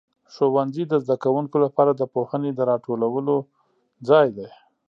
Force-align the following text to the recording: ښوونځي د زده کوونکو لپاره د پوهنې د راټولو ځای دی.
ښوونځي 0.33 0.83
د 0.87 0.93
زده 1.03 1.15
کوونکو 1.23 1.57
لپاره 1.65 1.91
د 1.95 2.01
پوهنې 2.13 2.51
د 2.53 2.59
راټولو 2.69 3.35
ځای 4.09 4.27
دی. 4.37 4.49